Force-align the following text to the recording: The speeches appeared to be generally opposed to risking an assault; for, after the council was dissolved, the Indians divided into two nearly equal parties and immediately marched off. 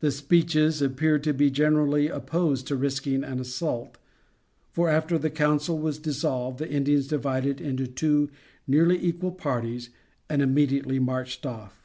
The 0.00 0.10
speeches 0.10 0.82
appeared 0.82 1.24
to 1.24 1.32
be 1.32 1.50
generally 1.50 2.08
opposed 2.08 2.66
to 2.66 2.76
risking 2.76 3.24
an 3.24 3.40
assault; 3.40 3.96
for, 4.72 4.90
after 4.90 5.16
the 5.16 5.30
council 5.30 5.78
was 5.78 5.96
dissolved, 5.96 6.58
the 6.58 6.70
Indians 6.70 7.06
divided 7.08 7.58
into 7.58 7.86
two 7.86 8.28
nearly 8.66 9.02
equal 9.02 9.32
parties 9.32 9.88
and 10.28 10.42
immediately 10.42 10.98
marched 10.98 11.46
off. 11.46 11.80